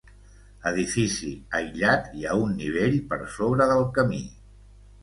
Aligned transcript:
Edifici 0.69 1.29
aïllat 1.59 2.09
i 2.23 2.27
a 2.33 2.41
un 2.47 2.57
nivell 2.63 2.99
per 3.13 3.21
sobre 3.39 3.71
del 3.75 3.89
camí. 4.01 4.27